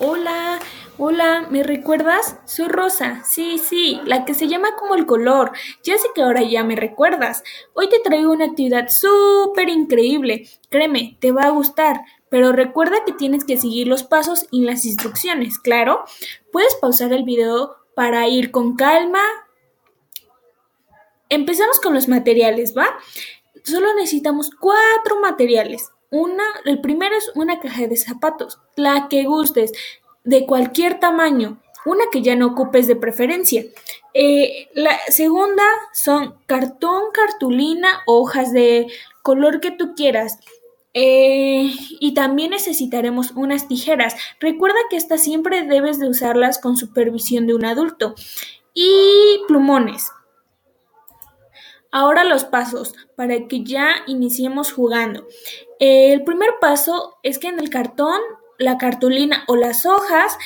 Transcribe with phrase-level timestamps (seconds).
[0.00, 0.60] Hola,
[0.96, 2.36] hola, ¿me recuerdas?
[2.44, 3.24] Soy Rosa.
[3.24, 5.50] Sí, sí, la que se llama como el color.
[5.82, 7.42] Ya sé que ahora ya me recuerdas.
[7.74, 10.48] Hoy te traigo una actividad súper increíble.
[10.70, 12.02] Créeme, te va a gustar.
[12.28, 16.04] Pero recuerda que tienes que seguir los pasos y las instrucciones, ¿claro?
[16.52, 19.22] Puedes pausar el video para ir con calma.
[21.28, 22.86] Empezamos con los materiales, ¿va?
[23.64, 25.90] Solo necesitamos cuatro materiales.
[26.10, 29.72] Una, el primero es una caja de zapatos, la que gustes,
[30.24, 33.64] de cualquier tamaño, una que ya no ocupes de preferencia.
[34.14, 38.86] Eh, la segunda son cartón, cartulina, hojas de
[39.22, 40.38] color que tú quieras.
[40.94, 44.16] Eh, y también necesitaremos unas tijeras.
[44.40, 48.14] Recuerda que estas siempre debes de usarlas con supervisión de un adulto.
[48.74, 50.10] Y plumones.
[51.90, 55.26] Ahora los pasos para que ya iniciemos jugando.
[55.78, 58.20] El primer paso es que en el cartón,
[58.58, 60.36] la cartulina o las hojas,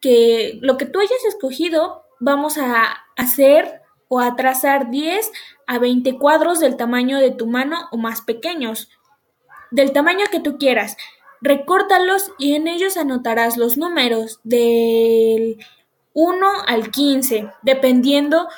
[0.00, 5.32] que lo que tú hayas escogido, vamos a hacer o a trazar 10
[5.66, 8.88] a 20 cuadros del tamaño de tu mano o más pequeños,
[9.70, 10.96] del tamaño que tú quieras.
[11.40, 15.56] Recórtalos y en ellos anotarás los números del
[16.12, 18.48] 1 al 15, dependiendo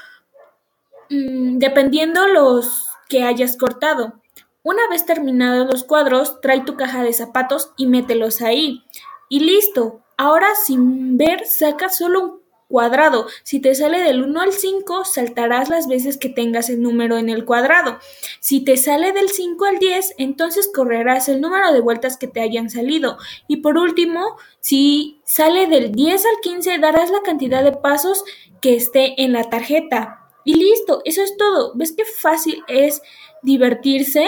[1.58, 4.20] dependiendo los que hayas cortado.
[4.62, 8.82] Una vez terminados los cuadros, trae tu caja de zapatos y mételos ahí.
[9.28, 10.00] Y listo.
[10.16, 13.26] Ahora sin ver, saca solo un cuadrado.
[13.42, 17.28] Si te sale del 1 al 5, saltarás las veces que tengas el número en
[17.28, 17.98] el cuadrado.
[18.40, 22.40] Si te sale del 5 al 10, entonces correrás el número de vueltas que te
[22.40, 23.18] hayan salido.
[23.48, 28.24] Y por último, si sale del 10 al 15, darás la cantidad de pasos
[28.60, 30.23] que esté en la tarjeta.
[30.44, 31.72] Y listo, eso es todo.
[31.74, 33.02] ¿Ves qué fácil es
[33.42, 34.26] divertirse?